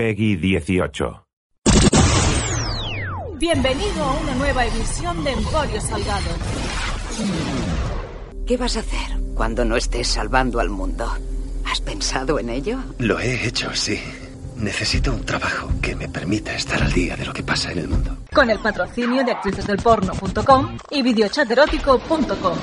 [0.00, 1.26] Peggy 18.
[3.36, 6.30] Bienvenido a una nueva edición de Emporio Salgado.
[8.46, 11.06] ¿Qué vas a hacer cuando no estés salvando al mundo?
[11.66, 12.78] ¿Has pensado en ello?
[12.96, 14.00] Lo he hecho, sí.
[14.56, 17.88] Necesito un trabajo que me permita estar al día de lo que pasa en el
[17.88, 18.16] mundo.
[18.32, 22.58] Con el patrocinio de actricesdelporno.com y videochaterótico.com.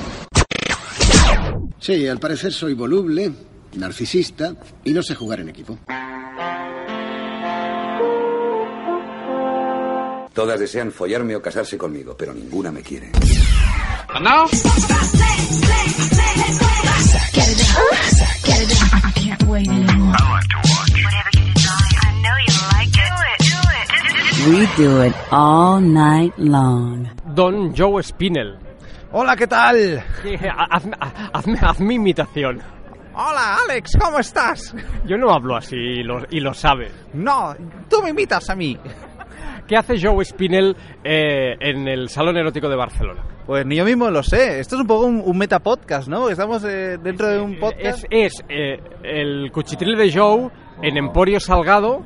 [1.77, 3.31] Sí, al parecer soy voluble,
[3.75, 5.77] narcisista y no sé jugar en equipo.
[10.37, 13.09] Todas desean follarme o casarse conmigo, pero ninguna me quiere.
[24.45, 27.09] We do it all night long.
[27.33, 28.59] Don Joe Spinell.
[29.11, 30.03] Hola, ¿qué tal?
[30.21, 30.35] Sí,
[30.69, 30.95] Hazme,
[31.33, 32.61] hazme, hazme imitación.
[33.15, 34.75] Hola, Alex, ¿cómo estás?
[35.07, 36.91] Yo no hablo así y lo, y lo sabes.
[37.13, 37.55] No,
[37.89, 38.77] tú me imitas a mí.
[39.67, 43.21] ¿Qué hace Joe Spinell eh, en el Salón Erótico de Barcelona?
[43.45, 44.59] Pues ni yo mismo lo sé.
[44.59, 46.29] Esto es un poco un, un metapodcast, ¿no?
[46.29, 48.05] Estamos eh, dentro de un podcast.
[48.09, 50.49] Es, es eh, el cuchitril de Joe
[50.81, 52.03] en Emporio Salgado,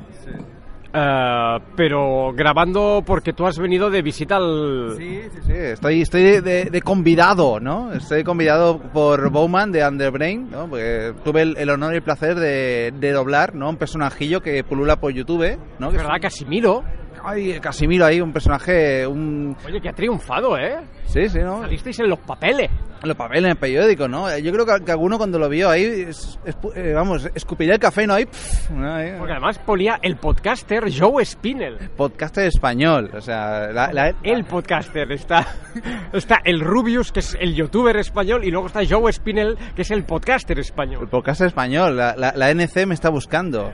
[0.94, 4.94] eh, pero grabando porque tú has venido de visita al...
[4.98, 5.52] Sí, sí, sí.
[5.52, 7.92] Estoy, estoy de, de- de convidado, ¿no?
[7.92, 10.68] Estoy convidado por Bowman de Underbrain, ¿no?
[10.68, 13.68] Porque tuve el, el honor y el placer de, de doblar, ¿no?
[13.70, 15.90] Un personajillo que pulula por YouTube, ¿no?
[15.90, 16.84] Que ¿Verdad, Casimiro?
[17.24, 19.56] Ay, Casimiro ahí, un personaje, un...
[19.66, 20.78] Oye, que ha triunfado, ¿eh?
[21.06, 21.60] Sí, sí, ¿no?
[21.60, 22.70] Salisteis en los papeles.
[23.04, 24.36] Los papeles en el periódico, ¿no?
[24.38, 27.80] Yo creo que, que alguno cuando lo vio ahí, es- es- eh, vamos, escupiría el
[27.80, 28.14] café, ¿no?
[28.14, 28.94] Ahí, pff, ¿no?
[28.94, 31.78] Ahí, Porque además ponía el podcaster Joe Spinell.
[31.96, 35.46] podcaster español, o sea, la- la- El podcaster está,
[36.12, 39.90] está el Rubius, que es el youtuber español, y luego está Joe Spinell, que es
[39.90, 41.08] el podcaster el español.
[41.08, 43.72] podcaster español, la, la- la NC me está buscando.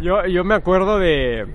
[0.00, 1.46] Yo, yo me acuerdo de,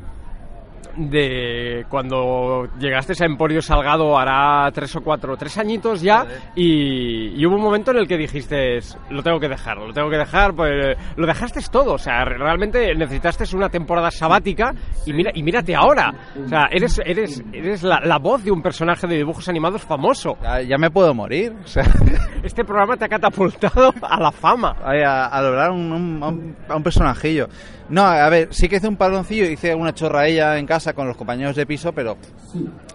[0.95, 6.25] de cuando llegaste a Emporio Salgado hará tres o cuatro, tres añitos ya,
[6.55, 8.79] y, y hubo un momento en el que dijiste,
[9.09, 12.37] lo tengo que dejar, lo tengo que dejar, pues lo dejaste todo, o sea, re-
[12.37, 14.73] realmente necesitaste una temporada sabática
[15.05, 16.13] y mira y mírate ahora,
[16.43, 20.37] o sea, eres, eres, eres la, la voz de un personaje de dibujos animados famoso.
[20.41, 21.83] Ya, ya me puedo morir, o sea,
[22.43, 24.75] Este programa te ha catapultado a la fama.
[24.83, 27.47] ahí a, a lograr un, un- a un- a un personajillo.
[27.89, 31.15] No, a ver, sí que hice un paroncillo, hice una chorraella en casa con los
[31.15, 32.17] compañeros de piso, pero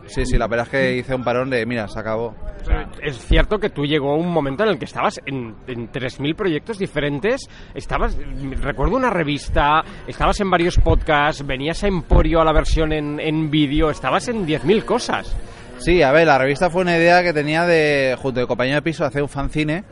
[0.07, 2.35] sí, sí, la verdad es que hice un parón de, mira, se acabó.
[3.01, 6.79] Es cierto que tú llegó un momento en el que estabas en, en 3.000 proyectos
[6.79, 8.19] diferentes, estabas,
[8.61, 13.49] recuerdo una revista, estabas en varios podcasts, venías a Emporio a la versión en, en
[13.49, 15.37] vídeo, estabas en 10.000 cosas.
[15.79, 18.83] Sí, a ver, la revista fue una idea que tenía de, junto al compañero de
[18.83, 19.85] piso, hacer un fanzine,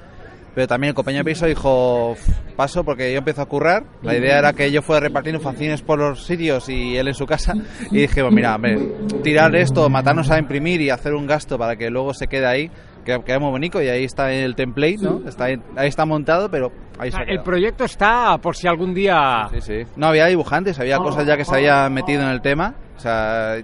[0.58, 3.84] pero también el compañero de piso dijo, "Uf, paso porque yo empiezo a currar.
[4.02, 7.26] La idea era que yo fuera repartiendo fanzines por los sitios y él en su
[7.26, 7.54] casa.
[7.92, 8.76] Y dije, pues mira, hombre,
[9.22, 12.72] tirar esto, matarnos a imprimir y hacer un gasto para que luego se quede ahí,
[13.04, 15.22] que queda muy bonito y ahí está el template, ¿no?
[15.28, 19.46] Está ahí, ahí está montado, pero ahí se el proyecto está por si algún día...
[19.52, 19.82] Sí, sí.
[19.94, 23.54] No, había dibujantes, había cosas ya que se habían metido en el tema, o sea,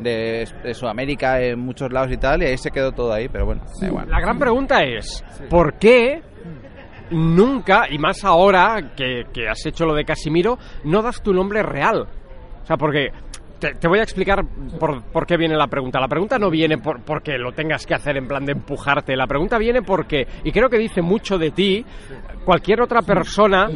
[0.00, 3.44] de, de Sudamérica, en muchos lados y tal, y ahí se quedó todo ahí, pero
[3.44, 4.08] bueno, da igual.
[4.08, 6.22] La gran pregunta es, ¿por qué
[7.10, 11.62] nunca, y más ahora que, que has hecho lo de Casimiro, no das tu nombre
[11.62, 12.08] real?
[12.62, 13.08] O sea, porque
[13.62, 14.44] te, te voy a explicar
[14.80, 16.00] por, por qué viene la pregunta.
[16.00, 19.14] La pregunta no viene por, porque lo tengas que hacer en plan de empujarte.
[19.14, 21.86] La pregunta viene porque, y creo que dice mucho de ti,
[22.44, 23.68] cualquier otra persona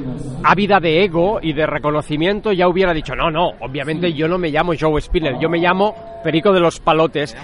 [0.43, 4.51] ávida de ego y de reconocimiento ya hubiera dicho, no, no, obviamente yo no me
[4.51, 5.95] llamo Joe Spinner, yo me llamo
[6.25, 7.37] Perico de los Palotes.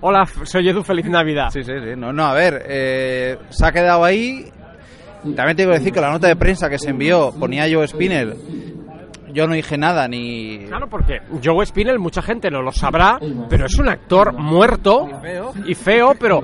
[0.00, 1.50] Hola, soy Edu, feliz Navidad.
[1.50, 1.94] Sí, sí, sí.
[1.94, 4.46] No, no, a ver, eh, se ha quedado ahí.
[5.36, 8.34] También tengo que decir que la nota de prensa que se envió ponía Joe Spinner.
[9.32, 10.64] Yo no dije nada ni.
[10.68, 15.08] Claro, porque Joe Spinell, mucha gente no lo sabrá, pero es un actor muerto
[15.66, 16.42] y feo, pero,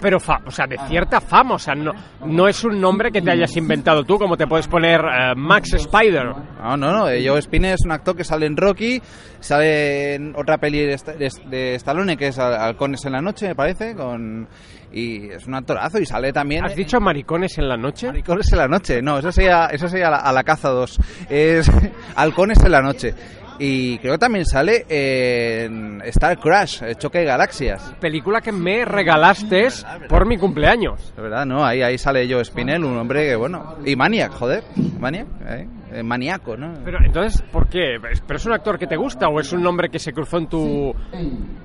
[0.00, 1.54] pero fa- o sea, de cierta fama.
[1.54, 1.92] O sea, no,
[2.24, 5.72] no es un nombre que te hayas inventado tú, como te puedes poner eh, Max
[5.74, 6.26] Spider.
[6.62, 7.08] No, no, no.
[7.08, 9.00] eh, Joe Spinner es un actor que sale en Rocky,
[9.40, 13.48] sale en otra peli de, de, de Stallone que es Hal- Halcones en la noche,
[13.48, 14.48] me parece, con
[14.92, 16.64] y es un actorazo y sale también...
[16.64, 18.08] ¿Has dicho maricones en la noche?
[18.08, 20.98] Maricones en la noche, no, eso sería, eso sería a la, a la caza 2.
[21.28, 21.70] Es
[22.16, 23.14] halcones en la noche.
[23.58, 27.94] Y creo que también sale en Star Crash, el choque de galaxias.
[28.00, 29.68] Película que me regalaste
[30.08, 31.00] por mi cumpleaños.
[31.16, 31.64] Es verdad, ¿no?
[31.64, 33.76] Ahí, ahí sale Joe Spinell, un hombre que, bueno...
[33.84, 34.64] Y Maniac, joder.
[35.00, 35.66] Maniac, ¿eh?
[35.96, 36.74] Eh, maníaco, ¿no?
[36.84, 37.96] Pero entonces, ¿por qué?
[38.26, 40.46] ¿Pero es un actor que te gusta o es un nombre que se cruzó en
[40.48, 40.94] tu...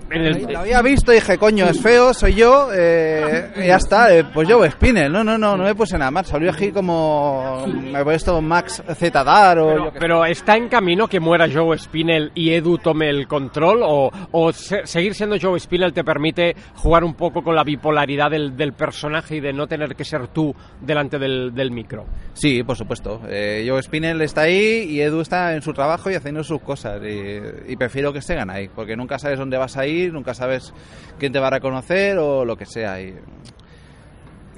[0.10, 0.44] En el...
[0.52, 4.24] Lo había visto y dije, coño, es feo, soy yo, eh, y ya está, eh,
[4.34, 5.12] pues Joe Spinell.
[5.12, 6.28] No, no, no, no me puse nada más.
[6.28, 7.66] Salió aquí como...
[7.68, 9.68] Me he puesto Max Z Dar o...
[9.68, 13.82] Pero, pero ¿está en camino que muera Joe Spinell y Edu tome el control?
[13.84, 18.32] ¿O, o se- seguir siendo Joe Spinell te permite jugar un poco con la bipolaridad
[18.32, 22.06] del, del personaje y de no tener que ser tú delante del, del micro?
[22.34, 23.22] Sí, por supuesto.
[23.30, 27.02] Eh, Joe Spinell está ahí y Edu está en su trabajo y haciendo sus cosas.
[27.04, 30.74] Y, y prefiero que estén ahí, porque nunca sabes dónde vas a ir, nunca sabes
[31.20, 33.02] quién te va a reconocer o lo que sea.
[33.02, 33.16] Y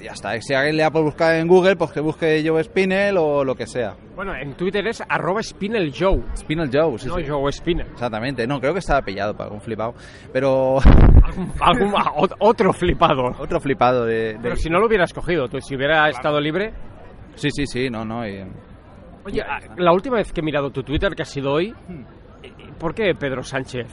[0.00, 0.36] y ya está.
[0.36, 3.44] Y si alguien le da por buscar en Google, pues que busque Joe Spinell o
[3.44, 3.94] lo que sea.
[4.16, 6.20] Bueno, en Twitter es arroba Spinell Joe.
[6.36, 7.24] Spinell Joe, sí, no sí.
[7.28, 7.86] Joe Spinell.
[7.92, 8.44] Exactamente.
[8.46, 9.94] No, creo que estaba pillado para algún flipado.
[10.32, 10.78] Pero...
[10.80, 13.30] Algún- algún- ot- otro flipado.
[13.38, 14.34] Otro flipado de...
[14.34, 16.72] de- Pero si no lo hubieras cogido, tú, si hubiera estado libre...
[17.36, 18.28] Sí, sí, sí, no, no.
[18.28, 18.44] y-
[19.24, 21.74] Oye, ah, la última vez que he mirado tu Twitter, que ha sido hoy,
[22.42, 23.86] eh, ¿por qué Pedro Sánchez?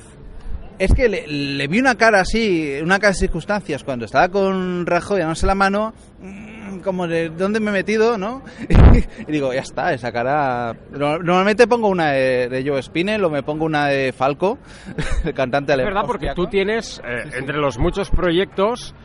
[0.80, 4.86] Es que le, le vi una cara así, una cara de circunstancias, cuando estaba con
[4.86, 8.42] Rajoy dándose la mano, mm, como de dónde me he metido, ¿no?
[9.28, 10.76] y digo, ya está, esa cara...
[10.92, 14.58] no- Normalmente pongo una de, de Joe Spinell o me pongo una de Falco,
[15.24, 15.94] el cantante Es alemán.
[15.94, 18.96] verdad, porque tú tienes, eh, entre los muchos proyectos,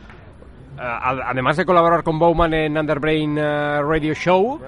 [0.77, 4.59] además de colaborar con Bowman en Underbrain eh, Radio Show,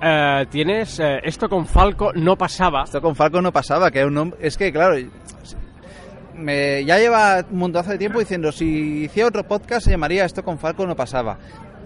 [0.00, 2.84] eh, tienes eh, esto con Falco no pasaba.
[2.84, 4.34] Esto con Falco no pasaba, que era un.
[4.40, 4.96] Es que, claro,
[6.34, 10.42] me, ya lleva un montazo de tiempo diciendo, si hiciera otro podcast se llamaría Esto
[10.42, 11.38] con Falco no pasaba.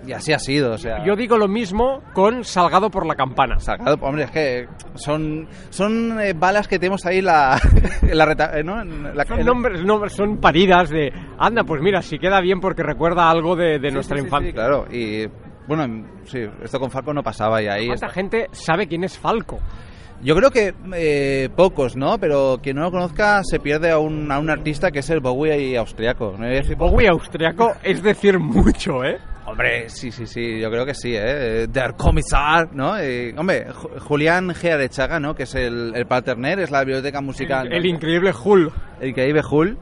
[0.06, 1.04] Y así ha sido, o sea...
[1.04, 3.58] Yo digo lo mismo con Salgado por la campana.
[3.60, 7.60] Salgado, hombre, es que son, son eh, balas que tenemos ahí la,
[8.12, 8.82] la reta- eh, ¿no?
[8.84, 13.31] La- Son nombres, nombres- son paridas de, anda, pues mira, si queda bien porque recuerda
[13.31, 14.50] algo de, de nuestra Sí, sí, infancia.
[14.50, 15.26] sí, claro, y
[15.69, 17.87] bueno, sí, esto con Falco no pasaba y ahí...
[17.87, 18.14] ¿Cuánta está.
[18.20, 19.60] gente sabe quién es Falco?
[20.25, 22.16] Yo creo que eh, pocos, ¿no?
[22.19, 25.19] Pero quien no lo conozca se pierde a un, a un artista que es el
[25.20, 26.37] Bowie austriaco.
[26.38, 26.46] ¿no?
[26.76, 29.19] Bowie austriaco es decir mucho, ¿eh?
[29.44, 31.66] Hombre, sí, sí, sí, yo creo que sí, ¿eh?
[31.68, 32.96] Der Kommissar, ¿no?
[32.96, 34.72] Eh, hombre, Ju- Julián G.
[34.72, 35.34] Arechaga, ¿no?
[35.34, 37.72] Que es el, el Paterner, es la biblioteca musical.
[37.72, 38.70] El increíble Hull.
[39.00, 39.76] El increíble Hull.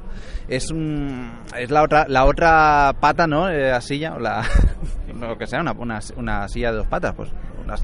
[0.49, 3.49] Es, un, es la otra la otra pata, ¿no?
[3.51, 4.43] Eh, la silla, o la,
[5.21, 7.31] lo que sea, una, una, una silla de dos patas, pues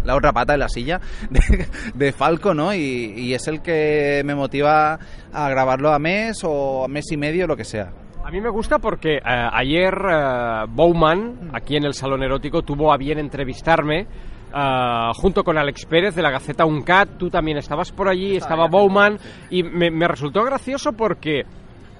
[0.04, 1.00] la otra pata de la silla
[1.30, 2.74] de, de Falco, ¿no?
[2.74, 4.98] Y, y es el que me motiva
[5.32, 7.92] a grabarlo a mes o a mes y medio, lo que sea.
[8.26, 12.92] A mí me gusta porque eh, ayer eh, Bowman, aquí en el Salón Erótico, tuvo
[12.92, 17.18] a bien entrevistarme eh, junto con Alex Pérez de la Gaceta Uncat.
[17.18, 19.16] Tú también estabas por allí, estaba Bowman,
[19.48, 21.44] y me, me resultó gracioso porque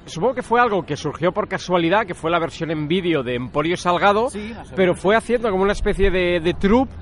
[0.05, 3.37] supongo que fue algo que surgió por casualidad, que fue la versión en vídeo de
[3.37, 4.26] Emporio Salgado,
[4.75, 6.93] pero fue haciendo como una especie de, de troupe.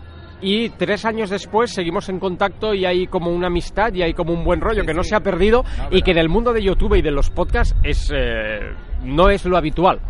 [0.41, 4.33] Y tres años después seguimos en contacto y hay como una amistad y hay como
[4.33, 6.97] un buen rollo que no se ha perdido y que en el mundo de YouTube
[6.97, 8.61] y de los podcasts es, eh,
[9.05, 10.01] no es lo habitual.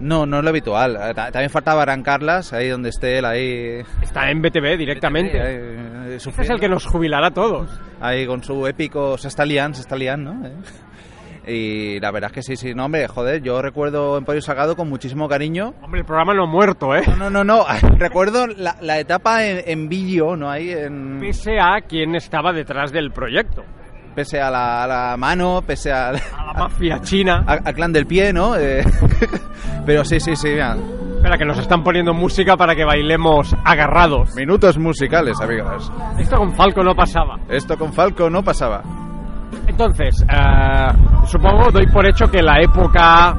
[0.00, 0.96] No, no es lo habitual.
[0.96, 3.82] Eh, ta- También faltaba arrancarlas, ahí donde esté él, ahí...
[4.02, 5.40] Está en BTV directamente.
[5.40, 7.68] ahí, eh, Este es el que nos jubilará a todos.
[8.00, 10.46] Ahí con su épico se está liando, se está liando, ¿no?
[10.48, 10.52] Eh.
[11.46, 14.88] Y la verdad es que sí, sí, no, hombre, joder, yo recuerdo Emporio Salgado con
[14.88, 15.74] muchísimo cariño.
[15.82, 17.02] Hombre, el programa no ha muerto, ¿eh?
[17.06, 17.64] No, no, no, no,
[17.98, 20.50] recuerdo la, la etapa en, en vídeo, ¿no?
[20.50, 21.18] Ahí en...
[21.20, 23.62] Pese a quien estaba detrás del proyecto.
[24.14, 27.44] Pese a la, a la mano, pese a, A la mafia china.
[27.48, 28.56] a- al clan del pie, ¿no?
[28.56, 28.82] Eh,
[29.86, 30.76] pero sí, sí, sí, mira.
[31.16, 34.34] Espera, que nos están poniendo música para que bailemos agarrados.
[34.36, 35.90] Minutos musicales, amigos.
[36.18, 37.38] Esto con Falco no pasaba.
[37.48, 38.82] Esto con Falco no pasaba.
[39.74, 40.86] Entonces, eh,
[41.26, 43.34] supongo, doy por hecho que la época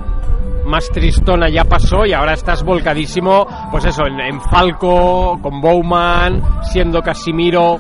[0.66, 6.42] más tristona ya pasó y ahora estás volcadísimo, pues eso, en, en Falco, con Bowman,
[6.64, 7.80] siendo Casimiro.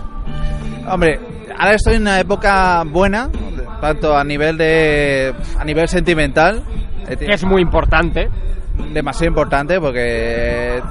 [0.89, 1.19] Hombre,
[1.59, 3.29] ahora estoy en una época buena,
[3.81, 6.63] tanto a nivel de a nivel sentimental,
[7.09, 8.29] eh, que es muy importante.
[8.93, 10.81] demasiado importante porque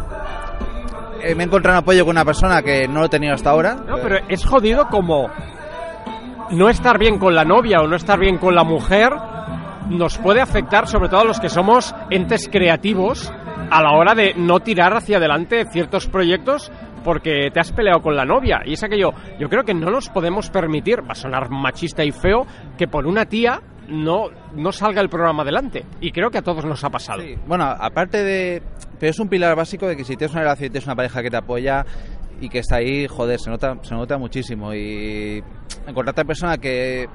[1.23, 3.49] eh, me he encontrado un apoyo con una persona que no lo he tenido hasta
[3.49, 3.75] ahora.
[3.88, 5.30] No, pero es jodido como
[6.50, 9.12] no estar bien con la novia o no estar bien con la mujer
[9.88, 13.32] nos puede afectar sobre todo a los que somos entes creativos
[13.70, 16.70] a la hora de no tirar hacia adelante ciertos proyectos
[17.02, 20.08] porque te has peleado con la novia y es aquello yo creo que no nos
[20.08, 22.46] podemos permitir va a sonar machista y feo
[22.78, 25.84] que por una tía no, no salga el programa adelante.
[26.00, 27.22] Y creo que a todos nos ha pasado.
[27.46, 28.62] Bueno, aparte de...
[28.98, 31.22] Pero es un pilar básico de que si tienes una relación y tienes una pareja
[31.22, 31.84] que te apoya
[32.44, 34.74] y que está ahí, joder, se nota, se nota muchísimo.
[34.74, 35.42] Y
[35.86, 37.08] encontrarte a persona que...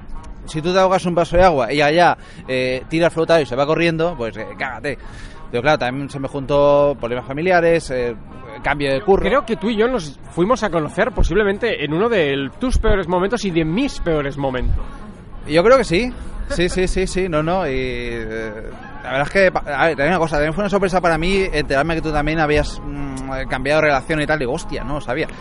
[0.46, 2.16] Si tú te ahogas un vaso de agua y allá
[2.48, 4.98] eh, tira el flotado y se va corriendo, pues eh, cágate.
[5.50, 8.16] Pero claro, también se me juntó problemas familiares, eh,
[8.62, 9.22] cambio de curro.
[9.22, 13.06] Creo que tú y yo nos fuimos a conocer posiblemente en uno de tus peores
[13.06, 14.82] momentos y de mis peores momentos.
[15.46, 16.12] Yo creo que sí.
[16.48, 17.66] Sí, sí, sí, sí, no, no.
[17.66, 18.70] Y eh,
[19.02, 21.44] la verdad es que, a ver, también una cosa, también fue una sorpresa para mí
[21.52, 24.38] enterarme que tú también habías mm, cambiado de relación y tal.
[24.38, 25.28] Digo, hostia, no lo sabía.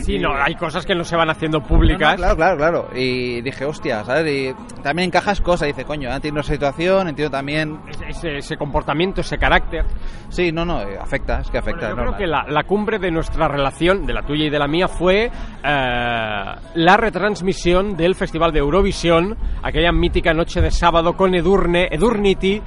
[0.00, 2.18] Sí, no, hay cosas que no se van haciendo públicas.
[2.18, 2.88] No, no, claro, claro, claro.
[2.94, 4.26] Y dije, hostia, ¿sabes?
[4.32, 5.68] Y también encajas cosas.
[5.68, 7.80] Dice, coño, entiendo esa situación, entiendo también.
[8.08, 9.84] Ese, ese comportamiento, ese carácter.
[10.30, 11.88] Sí, no, no, eh, afecta, es que afecta.
[11.88, 14.58] Bueno, yo creo que la, la cumbre de nuestra relación, de la tuya y de
[14.58, 15.30] la mía, fue eh,
[15.62, 22.62] la retransmisión del Festival de Eurovisión, aquella mítica noche de sábado con Edurne, Edurnity,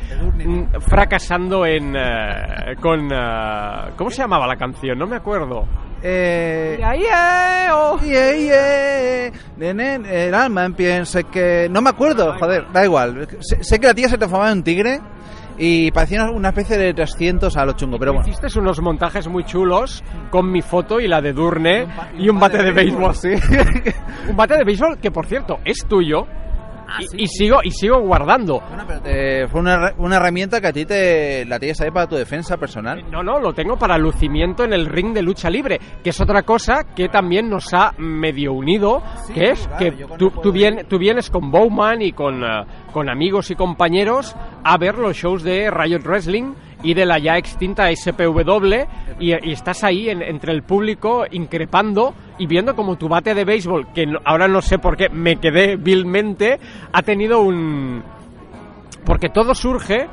[0.80, 4.98] fracasando en eh, con eh, ¿cómo se llamaba la canción?
[4.98, 5.68] No me acuerdo.
[6.02, 6.78] Eh,
[7.72, 8.00] oh.
[8.02, 9.32] Yeah.
[9.56, 11.70] Nenen, el alma piensa que...
[11.72, 13.28] No me acuerdo, joder, da igual.
[13.40, 15.00] Sé, sé que la tía se transformaba en un tigre
[15.58, 18.28] y parecía una especie de 300 a lo chungo, pero bueno.
[18.28, 22.62] Hiciste unos montajes muy chulos con mi foto y la de Durne y un bate
[22.62, 23.16] de béisbol.
[23.16, 23.30] sí.
[24.30, 26.26] Un bate de béisbol que, por cierto, es tuyo.
[27.00, 28.62] Y, y sigo y sigo guardando.
[29.06, 32.58] Eh, fue una, una herramienta que a ti te la tienes ahí para tu defensa
[32.58, 33.04] personal.
[33.12, 36.44] No, no, lo tengo para lucimiento en el ring de lucha libre, que es otra
[36.44, 39.02] cosa que también nos ha medio unido,
[39.34, 40.54] que es claro, que tú, tú,
[40.88, 45.44] tú vienes con Bowman y con, eh, con amigos y compañeros a ver los shows
[45.44, 48.86] de Riot Wrestling y de la ya extinta SPW
[49.20, 53.88] y, estás ahí en- entre el público increpando y viendo como tu bate de béisbol,
[53.94, 56.60] que ahora no sé por qué me quedé vilmente,
[56.92, 58.04] ha tenido un...
[59.06, 60.08] Porque todo surge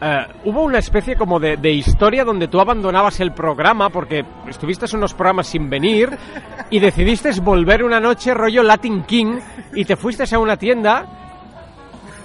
[0.00, 4.86] eh, hubo una especie como de, de historia donde tú abandonabas el programa porque estuviste
[4.86, 6.10] en unos programas sin venir
[6.70, 9.38] y decidiste volver una noche rollo Latin King
[9.74, 11.27] y te fuiste a una tienda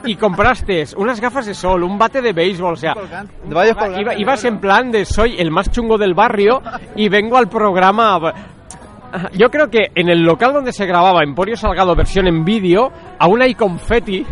[0.06, 2.94] y compraste unas gafas de sol, un bate de béisbol, o sea,
[4.02, 6.62] iba- ibas en plan de soy el más chungo del barrio
[6.96, 8.20] y vengo al programa.
[9.34, 13.42] Yo creo que en el local donde se grababa Emporio Salgado versión en vídeo, aún
[13.44, 14.26] hay confeti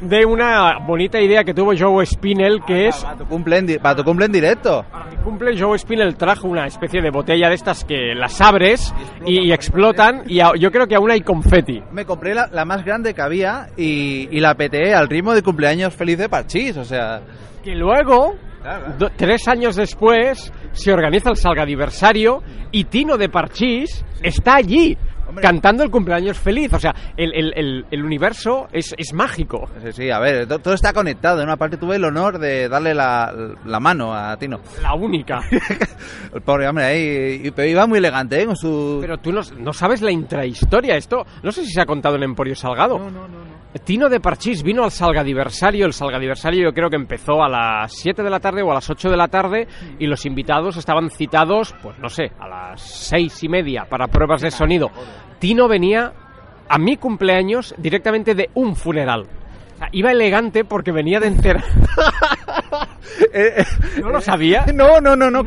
[0.00, 3.96] de una bonita idea que tuvo Joe Spinell, que es Para tu cumple en, para
[3.96, 4.84] tu cumple en directo.
[5.10, 8.94] mi cumple Joe Spinell trajo una especie de botella de estas que las abres
[9.26, 11.82] y, y explotan y a- yo creo que aún hay confeti.
[11.92, 15.42] Me compré la, la más grande que había y, y la peteé al ritmo de
[15.42, 17.20] cumpleaños feliz de Parchís, o sea...
[17.64, 18.94] Que luego, Claro.
[18.98, 24.96] do- tres años después, se organiza el Salgadiversario y Tino de Parchís está allí.
[25.28, 25.42] Hombre.
[25.42, 29.68] Cantando el cumpleaños feliz, o sea, el, el- el- el universo es, es mágico.
[29.84, 31.38] Sí, sí, a ver, to- todo está conectado.
[31.40, 33.32] En una parte tuve el honor de darle la,
[33.64, 34.60] la mano a Tino.
[34.82, 35.40] La única.
[36.34, 38.46] El pobre hombre ahí, pero iba muy elegante, ¿eh?
[38.46, 38.98] Con su...
[39.00, 40.96] Pero tú no, no sabes la intrahistoria.
[40.96, 42.98] Esto no sé si se ha contado en Emporio Salgado.
[43.84, 45.86] Tino de Parchís vino al Salgadiversario.
[45.86, 48.88] El Salgadiversario yo creo que empezó a las 7 de la tarde o a las
[48.88, 49.66] 8 de la tarde
[49.98, 54.42] y los invitados estaban citados, pues no sé, a las seis y media para pruebas
[54.42, 54.90] de sonido.
[55.38, 56.12] Tino venía
[56.68, 59.26] a mi cumpleaños directamente de un funeral.
[59.92, 61.64] Iba elegante porque venía de enterar.
[64.00, 64.66] ¿No lo sabía?
[64.74, 65.42] No, no, no, no,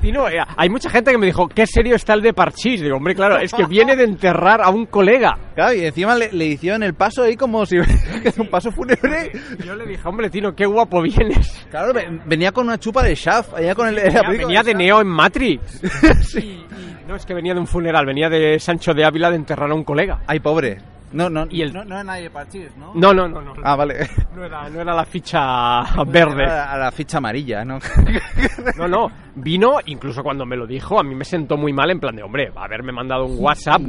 [0.00, 0.28] Tino claro.
[0.28, 2.80] eh, hay mucha gente que me dijo, qué serio está el de Parchís.
[2.80, 5.36] Digo, hombre, claro, es que viene de enterrar a un colega.
[5.54, 7.76] Claro, y encima le, le hicieron el paso ahí como si...
[8.38, 9.32] un paso fúnebre.
[9.64, 11.66] Yo le dije, hombre, Tino, qué guapo vienes.
[11.70, 13.98] Claro, ve- venía con una chupa de Shaft, venía con el...
[13.98, 14.74] el Venía, abrigo venía de.
[14.74, 15.80] Neo en Matrix.
[17.06, 19.74] No es que venía de un funeral, venía de Sancho de Ávila de enterrar a
[19.74, 20.20] un colega.
[20.28, 20.78] Ay, pobre.
[21.12, 22.92] No, no, Y el- no, no era nadie de Parchís, ¿no?
[22.94, 23.52] No, no, no, no.
[23.64, 24.08] Ah, vale.
[24.34, 26.44] No era, no era la ficha verde.
[26.46, 27.78] A, a la ficha amarilla, ¿no?
[28.76, 29.08] No, no.
[29.34, 32.22] Vino, incluso cuando me lo dijo, a mí me sentó muy mal en plan de,
[32.22, 33.80] hombre, haberme mandado un WhatsApp,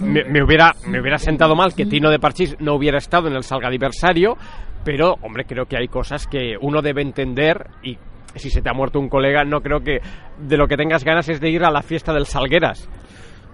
[0.00, 3.34] me, me hubiera, me hubiera sentado mal que Tino de Parchís no hubiera estado en
[3.34, 4.36] el Salgadiversario,
[4.84, 7.98] pero, hombre, creo que hay cosas que uno debe entender y
[8.36, 9.98] si se te ha muerto un colega, no creo que
[10.38, 12.88] de lo que tengas ganas es de ir a la fiesta del Salgueras.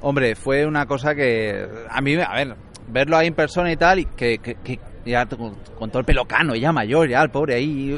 [0.02, 2.54] Hombre, fue una cosa que a mí, a ver,
[2.88, 6.04] verlo ahí en persona y tal, y que, que- que ya con, con todo el
[6.04, 7.96] pelo cano, ya mayor, ya el pobre ahí.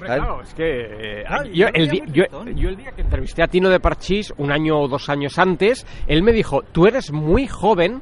[0.00, 2.56] Claro, es que eh, Claro, yo, el yo- tritón.
[2.56, 5.86] yo el día que entrevisté a Tino de Parchís, un año o dos años antes,
[6.06, 8.00] él me dijo, tú eres muy joven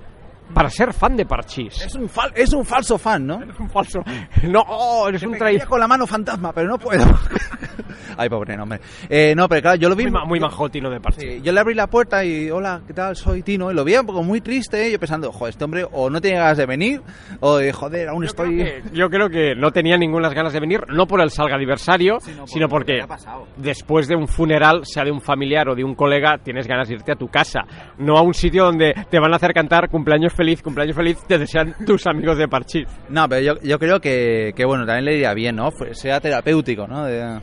[0.54, 1.82] para ser fan de Parchís.
[1.82, 3.42] Es un, fal- es un falso fan, ¿no?
[3.42, 4.02] Es un falso.
[4.44, 5.66] No, oh, eres un traidor.
[5.68, 7.04] con la mano fantasma, pero no puedo.
[8.18, 8.80] Ay, pobre, no, hombre.
[9.08, 10.04] Eh, no, pero claro, yo lo vi...
[10.04, 11.22] Muy, ma- muy Tino de Parchís.
[11.22, 13.14] Sí, yo le abrí la puerta y, hola, ¿qué tal?
[13.16, 13.70] Soy Tino.
[13.70, 14.92] Y lo vi un poco muy triste, ¿eh?
[14.92, 17.02] yo pensando, joder, este hombre o no tiene ganas de venir,
[17.40, 18.56] o de, joder, aún Yo estoy...
[18.62, 21.56] creo, que, yo creo que no tenía ninguna ganas de venir, no por el salga
[21.56, 23.26] aniversario, Sino sino por lo que porque
[23.56, 26.94] después de un funeral, sea de un familiar o de un colega, tienes ganas de
[26.94, 27.60] irte a tu casa,
[27.98, 31.38] no a un sitio donde te van a hacer cantar cumpleaños feliz, cumpleaños feliz, te
[31.38, 32.86] desean tus amigos de Parchís.
[33.08, 35.70] No, pero yo, yo creo que, que, bueno, también le iría bien, ¿no?
[35.92, 37.04] Sea terapéutico, ¿no?
[37.04, 37.40] De-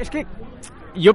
[0.00, 0.26] Es que
[0.96, 1.12] yo,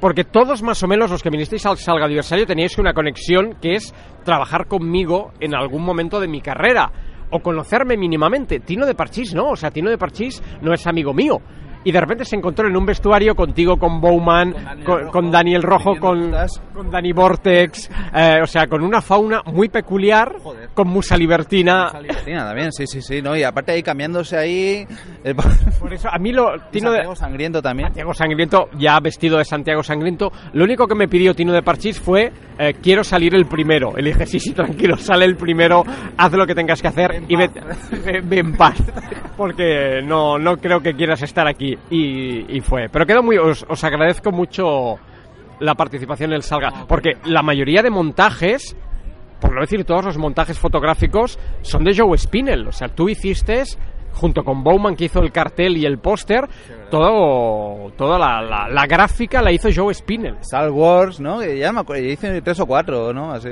[0.00, 3.74] porque todos más o menos los que vinisteis al salga aniversario teníais una conexión que
[3.74, 6.90] es trabajar conmigo en algún momento de mi carrera
[7.30, 8.60] o conocerme mínimamente.
[8.60, 11.40] Tino de Parchís no, o sea, Tino de Parchís no es amigo mío.
[11.88, 14.54] Y de repente se encontró en un vestuario contigo, con Bowman,
[14.84, 16.34] con, con Daniel Rojo, con,
[16.74, 20.68] con Dani Vortex, eh, o sea, con una fauna muy peculiar, Joder.
[20.74, 21.90] con Musa Libertina.
[21.98, 23.34] Libertina también, sí, sí, sí, ¿no?
[23.34, 24.86] Y aparte ahí cambiándose ahí...
[25.80, 26.58] Por eso, a mí lo.
[26.70, 27.88] Tino de, Santiago Sangriento también.
[27.88, 30.30] Santiago Sangriento, ya vestido de Santiago Sangriento.
[30.52, 33.92] Lo único que me pidió Tino de Parchís fue: eh, Quiero salir el primero.
[33.96, 35.84] Le dije: Sí, sí, tranquilo, sale el primero,
[36.16, 37.60] haz lo que tengas que hacer y vete,
[38.04, 38.76] ve- ve en paz.
[39.36, 41.77] Porque no, no creo que quieras estar aquí.
[41.90, 42.88] Y, y fue.
[42.90, 43.38] Pero quedó muy.
[43.38, 44.96] Os, os agradezco mucho
[45.60, 46.86] la participación en el Salga.
[46.86, 48.76] Porque la mayoría de montajes.
[49.40, 52.66] Por no decir todos los montajes fotográficos son de Joe Spinell.
[52.66, 53.62] O sea, tú hiciste
[54.12, 56.48] junto con Bowman que hizo el cartel y el póster,
[56.90, 60.38] todo, toda la, la- gráfica la hizo Joe Spinell.
[60.40, 61.44] Star Wars, ¿no?
[61.44, 63.30] Ya me acuerdo, hice tres o cuatro, ¿no?
[63.32, 63.48] Así.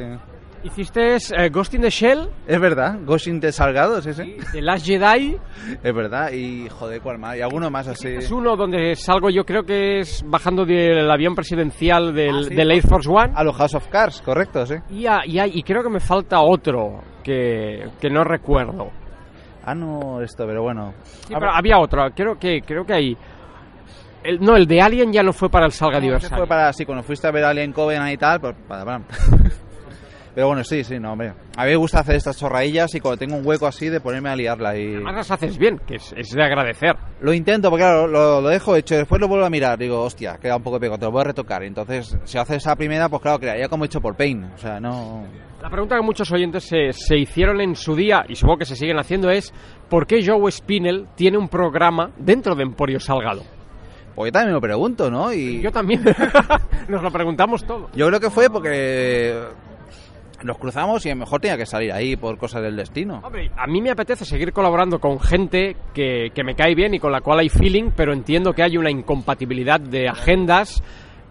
[0.67, 4.37] Hiciste eh, Ghost in the Shell, Es verdad, Ghost in the Salgado, sí, sí.
[4.53, 5.37] The Last Jedi,
[5.83, 7.37] Es verdad, y joder, ¿cuál más?
[7.37, 8.09] Y alguno más así.
[8.09, 12.55] es uno donde salgo yo creo que es bajando del avión presidencial del, Ah, sí.
[12.55, 13.33] del Air Force One.
[13.35, 14.75] A los House of Cards, correcto, sí.
[14.91, 18.91] Y, a- y, hay- y creo que me falta otro que, que no recuerdo.
[19.65, 20.95] Ah, no, esto, pero bueno.
[21.03, 23.17] Sí, pero había otro, creo que, creo que hay...
[24.25, 26.37] El, no, el de Alien ya no fue para el Salga Ese Aniversario.
[26.39, 29.01] fue para, sí, cuando fuiste a ver Alien Covenant y tal, pues para, para.
[30.37, 31.33] Pero bueno, sí, sí, no, hombre.
[31.57, 34.28] A mí me gusta hacer estas chorradillas y cuando tengo un hueco así de ponerme
[34.28, 34.97] a liarla y...
[34.97, 36.95] Además las haces bien, que es, es de agradecer.
[37.23, 40.37] Lo intento, porque claro, lo, lo dejo hecho, después lo vuelvo a mirar, digo, hostia,
[40.37, 41.62] queda un poco pegado, te lo voy a retocar.
[41.64, 44.45] Y entonces, si haces esa primera, pues claro, quedaría como hecho por Pain.
[44.45, 45.26] O sea, no...
[45.62, 48.76] La pregunta que muchos oyentes se, se hicieron en su día, y supongo que se
[48.76, 49.54] siguen haciendo, es
[49.89, 53.43] ¿por qué Joe Spinell tiene un programa dentro de Emporio Salgado?
[54.15, 55.32] Pues yo también me lo pregunto, ¿no?
[55.32, 56.02] Y Yo también.
[56.89, 57.91] Nos lo preguntamos todo.
[57.95, 59.34] yo creo que fue porque
[60.47, 63.21] nos cruzamos y a lo mejor tenía que salir ahí por cosas del destino.
[63.25, 66.99] Hombre, a mí me apetece seguir colaborando con gente que, que me cae bien y
[66.99, 70.82] con la cual hay feeling, pero entiendo que hay una incompatibilidad de agendas.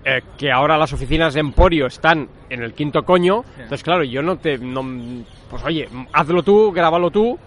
[0.08, 4.22] eh, que ahora las oficinas de Emporio están en el quinto coño, entonces claro, yo
[4.22, 4.60] no te...
[4.60, 7.40] no- pues oye, hazlo tú, grábalo tú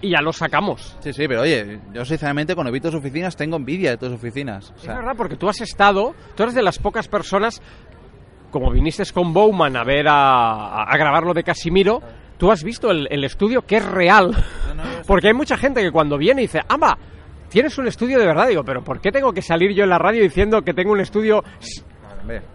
[0.00, 0.96] y ya lo sacamos.
[1.00, 4.70] Sí, sí, pero oye, yo sinceramente cuando vi tus oficinas tengo envidia de tus oficinas.
[4.70, 7.60] O Es verdad, porque tú has estado, tú eres de las pocas personas,
[8.50, 12.00] como viniste con Bowman a ver a, a- grabar lo de Casimiro,
[12.36, 14.34] tú has visto el, el estudio que es real.
[15.06, 16.96] Porque hay mucha gente que cuando viene dice, ¡ama!
[17.48, 19.98] Tienes un estudio de verdad, digo, pero ¿por qué tengo que salir yo en la
[19.98, 21.42] radio diciendo que tengo un estudio?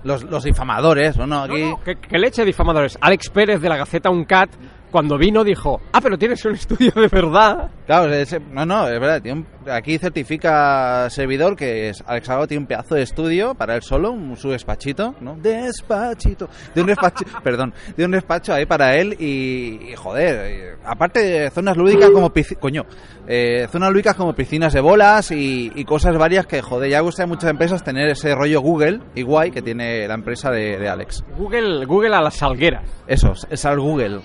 [0.03, 1.25] los, los difamadores, ¿no?
[1.25, 1.63] no aquí...
[1.63, 2.95] no, que leche difamadores.
[3.01, 4.51] Alex Pérez de la Gaceta Uncat,
[4.93, 7.69] cuando vino dijo, ah, pero tienes un estudio de verdad.
[7.85, 9.21] Claro, ese- no, no, es verdad.
[9.21, 13.75] tiene un- aquí certifica servidor que es Alex Algo tiene un pedazo de estudio para
[13.75, 15.35] él solo, un- su despachito, ¿no?
[15.35, 16.47] Despachito.
[16.73, 21.49] De un despacho, perdón, de un despacho ahí para él y, y, joder, aparte de
[21.49, 22.85] zonas lúdicas como pisci- coño,
[23.27, 27.23] eh, zonas lúdicas como piscinas de bolas y, y cosas varias que, joder, ya gusta
[27.23, 30.87] a muchas empresas tener ese rollo Google y guay que tiene la empresa de, de
[30.87, 31.23] Alex.
[31.35, 32.83] Google, Google a las salgueras.
[33.07, 34.19] Eso, es al Google.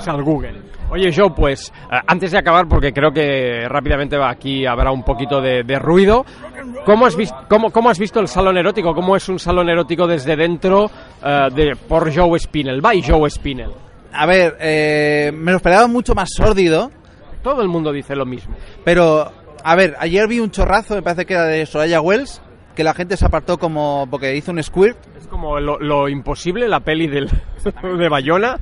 [0.00, 0.60] Sal Google.
[0.90, 5.02] Oye, Joe, pues eh, antes de acabar, porque creo que rápidamente va aquí habrá un
[5.02, 6.24] poquito de, de ruido,
[6.84, 8.94] ¿cómo has, vis- cómo, cómo has visto el salón erótico?
[8.94, 10.90] ¿Cómo es un salón erótico desde dentro
[11.24, 12.80] eh, de, por Joe Spinell?
[12.80, 13.70] By Joe Spinell.
[14.12, 16.90] A ver, eh, me lo esperaba mucho más sórdido.
[17.42, 18.54] Todo el mundo dice lo mismo.
[18.84, 19.32] Pero,
[19.64, 22.42] a ver, ayer vi un chorrazo, me parece que era de Soraya Wells,
[22.76, 24.98] que la gente se apartó como porque hizo un squirt.
[25.18, 27.28] Es como lo, lo imposible, la peli del,
[27.98, 28.58] de Bayona.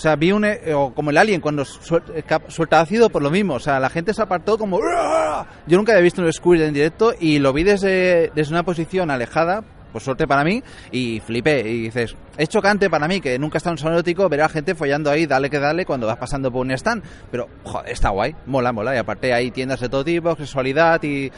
[0.00, 3.52] O sea, vi un, eh, o como el alien cuando suelta ácido por lo mismo.
[3.56, 4.80] O sea, la gente se apartó como...
[5.66, 9.10] Yo nunca había visto un squirt en directo y lo vi desde, desde una posición
[9.10, 11.60] alejada, por suerte para mí, y flipé.
[11.68, 14.48] Y dices, es chocante para mí que nunca está en un salón erótico ver a
[14.48, 17.02] gente follando ahí, dale que dale, cuando vas pasando por un stand.
[17.30, 18.94] Pero, joder, está guay, mola, mola.
[18.94, 21.30] Y aparte hay tiendas de todo tipo, sexualidad y...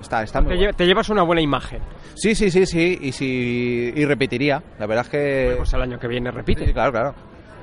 [0.00, 0.72] Está, está muy Te, guay.
[0.72, 1.80] te llevas una buena imagen.
[2.14, 4.62] Sí, sí, sí, sí, y sí, y repetiría.
[4.78, 5.54] La verdad es que...
[5.56, 6.64] Pues el año que viene repite.
[6.64, 7.14] Sí, claro, claro.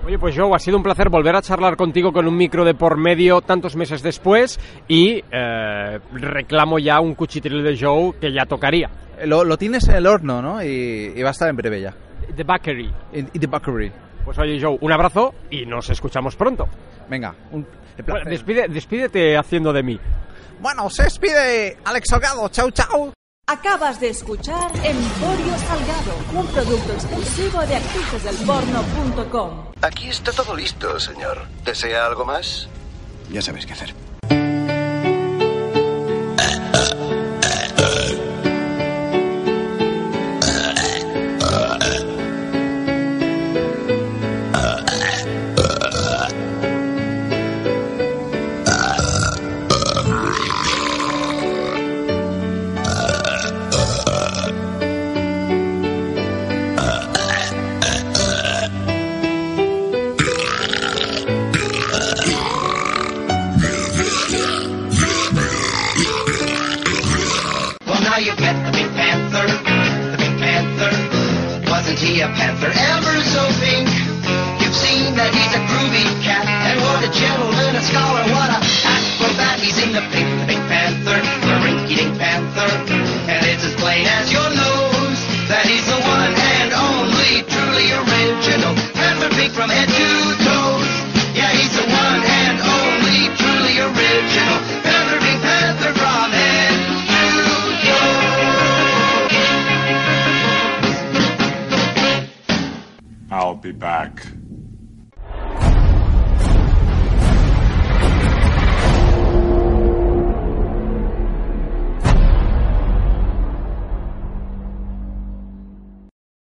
[0.06, 2.76] Oye, pues Joe, ha sido un placer volver a charlar contigo con un micro de
[2.76, 8.46] por medio tantos meses después y eh, reclamo ya un cuchitril de Joe que ya
[8.46, 8.89] tocaría.
[9.26, 10.63] Lo, lo tienes en el horno, ¿no?
[10.63, 11.94] Y, y va a estar en breve ya.
[12.36, 12.94] The Bakery.
[13.34, 13.91] The bakery.
[14.24, 16.68] Pues oye Joe, un abrazo y nos escuchamos pronto.
[17.10, 17.65] Venga, un
[18.06, 20.00] Bueno, despide, despídete haciendo de mí.
[20.60, 22.48] Bueno, se despide Alex Salgado.
[22.50, 23.12] Chau, chau.
[23.47, 29.65] Acabas de escuchar Emporio Salgado, un producto exclusivo de actricesdelporno.com.
[29.84, 31.45] Aquí está todo listo, señor.
[31.63, 32.67] ¿Desea algo más?
[33.29, 33.93] Ya sabes qué hacer.